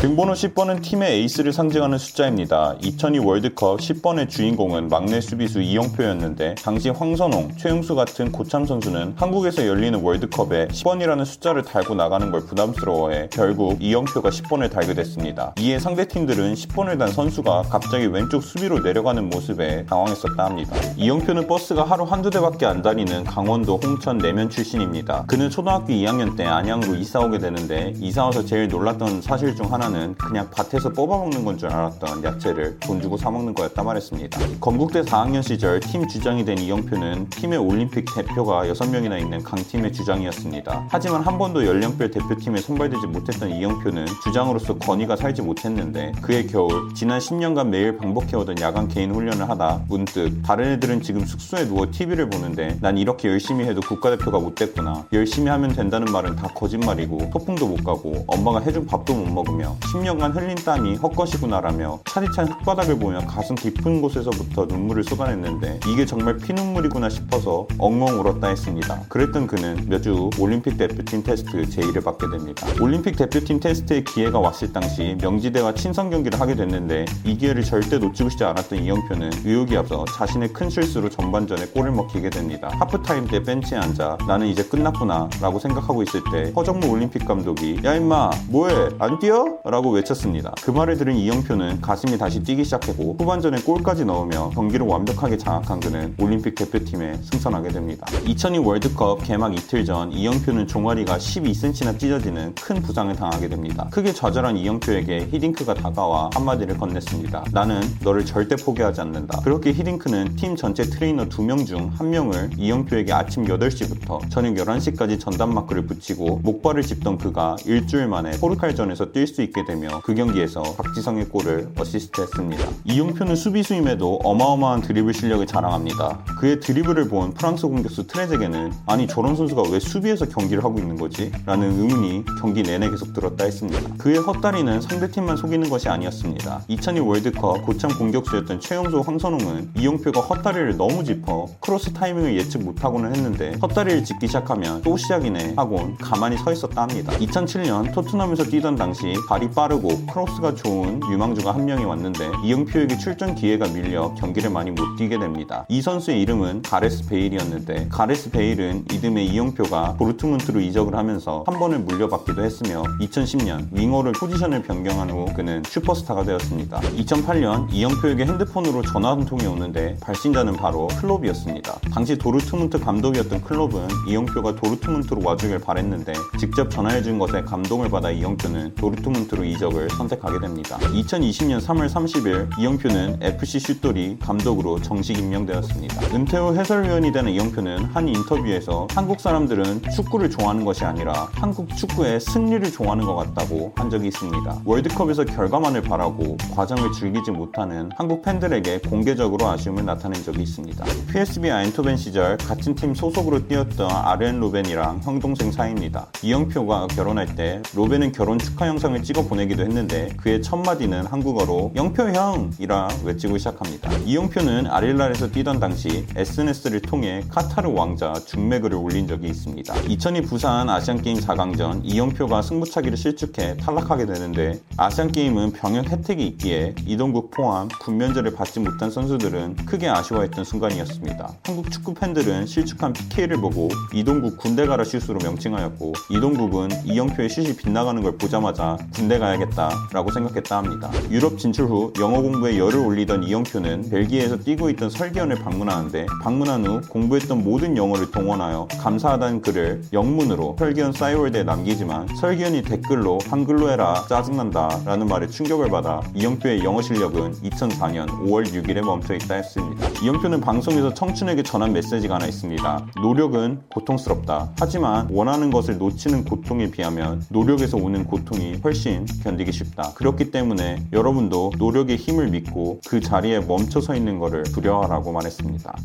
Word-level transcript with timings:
등번호 0.00 0.32
10번은 0.32 0.80
팀의 0.80 1.12
에이스를 1.12 1.52
상징하는 1.52 1.98
숫자입니다. 1.98 2.74
2002 2.80 3.18
월드컵 3.18 3.80
10번의 3.80 4.30
주인공은 4.30 4.88
막내 4.88 5.20
수비수 5.20 5.60
이영표였는데 5.60 6.54
당시 6.54 6.88
황선홍, 6.88 7.56
최용수 7.58 7.94
같은 7.94 8.32
고참 8.32 8.64
선수는 8.64 9.12
한국에서 9.16 9.66
열리는 9.66 10.00
월드컵에 10.00 10.68
10번이라는 10.68 11.26
숫자를 11.26 11.64
달고 11.64 11.96
나가는 11.96 12.30
걸 12.30 12.46
부담스러워해 12.46 13.28
결국 13.30 13.82
이영표가 13.82 14.30
10번을 14.30 14.72
달게 14.72 14.94
됐습니다. 14.94 15.52
이에 15.58 15.78
상대 15.78 16.08
팀들은 16.08 16.54
10번을 16.54 16.98
단 16.98 17.10
선수가 17.10 17.64
갑자기 17.68 18.06
왼쪽 18.06 18.42
수비로 18.42 18.78
내려가는 18.78 19.28
모습에 19.28 19.84
당황했었다 19.84 20.46
합니다. 20.46 20.76
이영표는 20.96 21.46
버스가 21.46 21.84
하루 21.84 22.04
한두 22.04 22.30
대밖에 22.30 22.64
안 22.64 22.80
다니는 22.80 23.24
강원도 23.24 23.76
홍천 23.76 24.16
내면 24.16 24.48
출신입니다. 24.48 25.24
그는 25.26 25.50
초등학교 25.50 25.92
2학년 25.92 26.38
때 26.38 26.46
안양으로 26.46 26.94
이사 26.94 27.20
오게 27.20 27.36
되는데 27.36 27.92
이사 28.00 28.24
와서 28.24 28.42
제일 28.42 28.66
놀랐던 28.68 29.20
사실 29.20 29.54
중 29.54 29.70
하나는 29.70 29.89
그냥 29.90 30.48
밭에서 30.50 30.90
뽑아먹는 30.90 31.44
건 31.44 31.58
줄 31.58 31.68
알았던 31.68 32.24
야채를 32.24 32.78
돈 32.80 33.02
주고 33.02 33.16
사먹는 33.16 33.54
거였다 33.54 33.82
말했습니다. 33.82 34.38
건국대 34.60 35.02
4학년 35.02 35.42
시절 35.42 35.80
팀 35.80 36.06
주장이 36.08 36.44
된 36.44 36.56
이영표는 36.58 37.28
팀의 37.28 37.58
올림픽 37.58 38.06
대표가 38.14 38.64
6명이나 38.64 39.20
있는 39.20 39.42
강팀의 39.42 39.92
주장이었습니다. 39.92 40.86
하지만 40.90 41.22
한 41.22 41.36
번도 41.38 41.66
연령별 41.66 42.10
대표팀에 42.12 42.60
선발되지 42.60 43.08
못했던 43.08 43.50
이영표는 43.50 44.06
주장으로서 44.24 44.78
권위가 44.78 45.16
살지 45.16 45.42
못했는데 45.42 46.12
그의 46.22 46.46
겨울 46.46 46.94
지난 46.94 47.18
10년간 47.18 47.66
매일 47.68 47.98
반복해오던 47.98 48.60
야간 48.60 48.88
개인 48.88 49.12
훈련을 49.12 49.48
하다 49.50 49.82
문득 49.88 50.40
다른 50.42 50.72
애들은 50.72 51.02
지금 51.02 51.26
숙소에 51.26 51.66
누워 51.66 51.86
TV를 51.90 52.30
보는데 52.30 52.78
난 52.80 52.96
이렇게 52.96 53.28
열심히 53.28 53.66
해도 53.66 53.80
국가대표가 53.80 54.38
못 54.38 54.54
됐구나. 54.54 55.04
열심히 55.12 55.50
하면 55.50 55.74
된다는 55.74 56.10
말은 56.12 56.36
다 56.36 56.48
거짓말이고 56.54 57.30
소풍도 57.32 57.66
못 57.66 57.84
가고 57.84 58.24
엄마가 58.28 58.60
해준 58.60 58.86
밥도 58.86 59.12
못 59.14 59.30
먹으며 59.32 59.76
10년간 59.80 60.34
흘린 60.34 60.54
땀이 60.56 60.96
헛것이구나라며 60.96 62.00
차디찬 62.06 62.48
흙바닥을 62.48 62.98
보며 62.98 63.20
가슴 63.26 63.54
깊은 63.54 64.00
곳에서부터 64.02 64.66
눈물을 64.66 65.04
쏟아냈는데 65.04 65.80
이게 65.88 66.04
정말 66.06 66.36
피눈물이구나 66.36 67.08
싶어서 67.08 67.66
엉엉 67.78 68.20
울었다 68.20 68.48
했습니다. 68.48 69.00
그랬던 69.08 69.46
그는 69.46 69.86
몇 69.88 70.00
주 70.00 70.30
올림픽 70.38 70.78
대표팀 70.78 71.22
테스트 71.24 71.62
제1을 71.62 72.02
받게 72.02 72.26
됩니다. 72.30 72.66
올림픽 72.80 73.16
대표팀 73.16 73.60
테스트의 73.60 74.02
기회가 74.04 74.38
왔을 74.38 74.72
당시 74.72 75.14
명지대와 75.20 75.74
친선 75.74 76.08
경기를 76.08 76.40
하게 76.40 76.54
됐는데 76.54 77.04
이 77.26 77.36
기회를 77.36 77.62
절대 77.62 77.98
놓치고 77.98 78.30
싶지 78.30 78.44
않았던 78.44 78.78
이영표는 78.78 79.30
의욕이 79.44 79.76
앞서 79.76 80.06
자신의 80.16 80.54
큰 80.54 80.70
실수로 80.70 81.10
전반전에 81.10 81.66
골을 81.66 81.90
먹히게 81.92 82.30
됩니다. 82.30 82.70
하프타임 82.80 83.26
때 83.26 83.42
벤치에 83.42 83.76
앉아 83.76 84.16
나는 84.26 84.46
이제 84.46 84.62
끝났구나 84.64 85.28
라고 85.42 85.58
생각하고 85.58 86.02
있을 86.02 86.22
때 86.32 86.50
허정무 86.56 86.86
올림픽 86.88 87.26
감독이 87.26 87.78
야 87.84 87.94
임마 87.94 88.30
뭐해 88.48 88.88
안 88.98 89.18
뛰어? 89.18 89.44
라고 89.70 89.90
외쳤습니다. 89.90 90.52
그 90.64 90.70
말을 90.70 90.96
들은 90.96 91.14
이영표는 91.14 91.80
가슴이 91.80 92.18
다시 92.18 92.42
뛰기 92.42 92.64
시작했고 92.64 93.16
후반전에 93.18 93.62
골까지 93.62 94.04
넣으며 94.04 94.50
경기를 94.50 94.84
완벽하게 94.84 95.38
장악한 95.38 95.78
그는 95.80 96.14
올림픽 96.18 96.56
대표팀에 96.56 97.18
승선하게 97.22 97.68
됩니다. 97.68 98.06
2002 98.26 98.58
월드컵 98.58 99.22
개막 99.22 99.54
이틀 99.54 99.84
전 99.84 100.10
이영표는 100.10 100.66
종아리가 100.66 101.18
12cm나 101.18 101.98
찢어지는 101.98 102.54
큰 102.56 102.82
부상을 102.82 103.14
당하게 103.14 103.48
됩니다. 103.48 103.88
크게 103.92 104.12
좌절한 104.12 104.56
이영표에게 104.56 105.28
히딩크가 105.30 105.74
다가와 105.74 106.30
한마디를 106.34 106.76
건넸습니다. 106.76 107.44
나는 107.52 107.80
너를 108.02 108.26
절대 108.26 108.56
포기하지 108.56 109.00
않는다. 109.02 109.40
그렇게 109.42 109.72
히딩크는 109.72 110.34
팀 110.36 110.56
전체 110.56 110.82
트레이너 110.82 111.28
2명 111.28 111.64
중 111.66 111.92
1명을 111.92 112.58
이영표에게 112.58 113.12
아침 113.12 113.44
8시부터 113.44 114.28
저녁 114.30 114.54
11시까지 114.54 115.20
전담 115.20 115.54
마크를 115.54 115.86
붙이고 115.86 116.40
목발을 116.42 116.82
짚던 116.82 117.18
그가 117.18 117.54
일주일 117.66 118.08
만에 118.08 118.32
포르칼전에서 118.32 119.12
뛸 119.12 119.26
수 119.26 119.42
있게 119.42 119.59
되며 119.64 120.00
그 120.04 120.14
경기에서 120.14 120.62
박지성의 120.76 121.28
골을 121.28 121.68
어시스트했습니다. 121.78 122.64
이영표는 122.84 123.36
수비수임에도 123.36 124.20
어마어마한 124.24 124.82
드리블 124.82 125.14
실력을 125.14 125.46
자랑합니다. 125.46 126.24
그의 126.38 126.60
드리블을 126.60 127.08
본 127.08 127.32
프랑스 127.34 127.66
공격수 127.66 128.06
트레제게는 128.06 128.72
아니 128.86 129.06
저런 129.06 129.36
선수가 129.36 129.62
왜 129.70 129.80
수비에서 129.80 130.26
경기를 130.26 130.64
하고 130.64 130.78
있는 130.78 130.96
거지? 130.96 131.32
라는 131.46 131.78
의문이 131.78 132.24
경기 132.40 132.62
내내 132.62 132.90
계속 132.90 133.12
들었다 133.12 133.44
했습니다. 133.44 133.80
그의 133.98 134.18
헛다리는 134.18 134.80
상대팀만 134.80 135.36
속이는 135.36 135.68
것이 135.68 135.88
아니었습니다. 135.88 136.62
2002 136.68 137.00
월드컵 137.00 137.64
고참 137.66 137.90
공격수였던 137.96 138.60
최용수 138.60 139.00
황선홍은 139.00 139.70
이영표가 139.76 140.20
헛다리를 140.20 140.76
너무 140.76 141.04
짚어 141.04 141.48
크로스 141.60 141.92
타이밍을 141.92 142.36
예측 142.36 142.62
못하고는 142.62 143.14
했는데 143.14 143.56
헛다리를 143.62 144.04
짚기 144.04 144.26
시작하면 144.26 144.82
또 144.82 144.96
시작이네 144.96 145.54
하곤 145.56 145.96
가만히 145.98 146.36
서 146.38 146.52
있었다 146.52 146.82
합니다. 146.82 147.12
2007년 147.12 147.92
토트넘에서 147.92 148.44
뛰던 148.44 148.76
당시 148.76 149.14
빠르고 149.50 150.06
크로스가 150.06 150.54
좋은 150.54 151.00
유망주가 151.10 151.54
한 151.54 151.64
명이 151.64 151.84
왔는데 151.84 152.30
이영표에게 152.44 152.98
출전 152.98 153.34
기회가 153.34 153.66
밀려 153.68 154.14
경기를 154.14 154.50
많이 154.50 154.70
못 154.70 154.96
뛰게 154.96 155.18
됩니다. 155.18 155.66
이 155.68 155.82
선수의 155.82 156.20
이름은 156.22 156.62
가레스 156.62 157.08
베일이었는데 157.08 157.88
가레스 157.88 158.30
베일은 158.30 158.84
이듬해 158.92 159.24
이영표가 159.24 159.94
도르트문트로 159.94 160.60
이적을 160.60 160.94
하면서 160.94 161.44
3번을 161.46 161.80
물려받기도 161.80 162.42
했으며 162.42 162.82
2010년 163.00 163.68
윙어로 163.72 164.12
포지션을 164.12 164.62
변경한 164.62 165.10
후 165.10 165.26
그는 165.34 165.62
슈퍼스타가 165.66 166.24
되었습니다. 166.24 166.80
2008년 166.80 167.72
이영표에게 167.72 168.24
핸드폰으로 168.26 168.82
전화 168.82 169.10
한 169.10 169.24
통이 169.24 169.46
오는데 169.46 169.96
발신자는 170.00 170.54
바로 170.54 170.86
클롭이었습니다. 171.00 171.80
당시 171.92 172.16
도르트문트 172.16 172.80
감독이었던 172.80 173.42
클롭은 173.42 173.88
이영표가 174.08 174.56
도르트문트로 174.56 175.22
와주길 175.24 175.58
바랬는데 175.60 176.12
직접 176.38 176.70
전화해준 176.70 177.18
것에 177.18 177.42
감동을 177.42 177.88
받아 177.90 178.10
이영표는 178.10 178.74
도르트문트로 178.76 179.39
이적을 179.44 179.90
선택하게 179.90 180.40
됩니다. 180.40 180.78
2020년 180.78 181.60
3월 181.60 181.88
30일 181.88 182.58
이영표는 182.58 183.18
FC 183.22 183.60
슛돌이 183.60 184.18
감독으로 184.20 184.80
정식 184.80 185.18
임명되었습니다. 185.18 186.14
은퇴 186.14 186.38
후 186.38 186.54
해설위원이 186.54 187.12
되는 187.12 187.32
이영표는 187.32 187.84
한 187.86 188.08
인터뷰에서 188.08 188.86
한국 188.90 189.20
사람들은 189.20 189.82
축구를 189.94 190.30
좋아하는 190.30 190.64
것이 190.64 190.84
아니라 190.84 191.28
한국 191.32 191.68
축구의 191.76 192.20
승리를 192.20 192.70
좋아하는 192.72 193.04
것 193.04 193.14
같다고 193.14 193.72
한 193.76 193.90
적이 193.90 194.08
있습니다. 194.08 194.62
월드컵에서 194.64 195.24
결과만을 195.24 195.82
바라고 195.82 196.36
과정을 196.54 196.92
즐기지 196.92 197.30
못하는 197.30 197.90
한국 197.96 198.22
팬들에게 198.22 198.80
공개적으로 198.80 199.46
아쉬움을 199.48 199.84
나타낸 199.84 200.22
적이 200.22 200.42
있습니다. 200.42 200.84
PSV 201.12 201.50
아인토벤 201.50 201.96
시절 201.96 202.36
같은 202.36 202.74
팀 202.74 202.94
소속으로 202.94 203.46
뛰었던 203.48 203.90
아렌 203.90 204.40
로벤이랑 204.40 205.00
형 205.02 205.18
동생 205.18 205.50
사이입니다. 205.50 206.06
이영표가 206.22 206.88
결혼할 206.88 207.34
때 207.34 207.62
로벤은 207.74 208.12
결혼 208.12 208.38
축하 208.38 208.66
영상을 208.68 209.02
찍어 209.02 209.26
보내기도 209.30 209.62
했는데 209.62 210.08
그의 210.16 210.42
첫 210.42 210.56
마디는 210.56 211.06
한국어로 211.06 211.72
영표 211.76 212.10
형이라 212.10 212.88
외치고 213.04 213.38
시작합니다. 213.38 213.90
이영표는 214.04 214.66
아릴랄에서 214.66 215.30
뛰던 215.30 215.60
당시 215.60 216.04
SNS를 216.16 216.82
통해 216.82 217.22
카타르 217.28 217.70
왕자 217.72 218.12
중매글을 218.12 218.76
올린 218.76 219.06
적이 219.06 219.28
있습니다. 219.28 219.74
2002 219.88 220.22
부산 220.22 220.68
아시안게임 220.68 221.18
4강전 221.18 221.82
이영표가 221.84 222.42
승부차기를 222.42 222.96
실축해 222.96 223.56
탈락하게 223.58 224.06
되는데 224.06 224.60
아시안게임은 224.76 225.52
병역 225.52 225.90
혜택이 225.90 226.26
있기에 226.26 226.74
이동국 226.84 227.30
포함 227.30 227.68
군면제를 227.68 228.34
받지 228.34 228.58
못한 228.58 228.90
선수들은 228.90 229.56
크게 229.64 229.88
아쉬워했던 229.88 230.44
순간이었습니다. 230.44 231.36
한국 231.44 231.70
축구 231.70 231.94
팬들은 231.94 232.46
실축한 232.46 232.92
PK를 232.92 233.40
보고 233.40 233.68
이동국 233.94 234.38
군대 234.38 234.66
가라 234.66 234.82
슛으로 234.82 235.20
명칭하였고 235.22 235.92
이동국은 236.10 236.70
이영표의 236.84 237.28
슛이 237.28 237.56
빗나가는 237.56 238.02
걸 238.02 238.18
보자마자 238.18 238.76
군대 238.92 239.09
가야겠다라고 239.18 240.10
생각했다 240.12 240.58
합니다. 240.58 240.90
유럽 241.10 241.38
진출 241.38 241.66
후 241.66 241.92
영어 241.98 242.20
공부에 242.20 242.58
열을 242.58 242.78
올리던 242.78 243.24
이영표는 243.24 243.90
벨기에에서 243.90 244.36
뛰고 244.38 244.70
있던 244.70 244.90
설계원을 244.90 245.36
방문하는데 245.36 246.06
방문한 246.22 246.66
후 246.66 246.80
공부했던 246.88 247.42
모든 247.42 247.76
영어를 247.76 248.10
동원하여 248.10 248.68
감사하다는 248.78 249.42
글을 249.42 249.82
영문으로 249.92 250.56
설계원 250.58 250.92
싸이월드에 250.92 251.42
남기지만 251.44 252.08
설계원이 252.20 252.62
댓글로 252.62 253.18
한글로 253.28 253.70
해라 253.70 254.04
짜증난다 254.08 254.82
라는 254.84 255.06
말에 255.06 255.26
충격을 255.26 255.70
받아 255.70 256.00
이영표의 256.14 256.64
영어 256.64 256.82
실력은 256.82 257.32
2004년 257.42 258.06
5월 258.26 258.46
6일에 258.46 258.84
멈춰 258.84 259.14
있다 259.14 259.36
했습니다. 259.36 259.88
이영표는 260.02 260.40
방송에서 260.40 260.92
청춘에게 260.94 261.42
전한 261.42 261.72
메시지가 261.72 262.16
하나 262.16 262.26
있습니다. 262.26 262.86
노력은 263.02 263.62
고통스럽다. 263.70 264.52
하지만 264.58 265.08
원하는 265.10 265.50
것을 265.50 265.78
놓치는 265.78 266.24
고통에 266.24 266.70
비하면 266.70 267.24
노력에서 267.30 267.76
오는 267.76 268.04
고통이 268.04 268.60
훨씬 268.62 268.99
견디기 269.22 269.52
쉽다. 269.52 269.92
그렇기 269.94 270.30
때문에 270.30 270.84
여러분도 270.92 271.52
노력의 271.58 271.96
힘을 271.96 272.28
믿고 272.28 272.80
그 272.88 273.00
자리에 273.00 273.40
멈춰 273.40 273.80
서 273.80 273.94
있는 273.94 274.18
것을 274.18 274.42
두려워하라고 274.44 275.12
말했습니다. 275.12 275.76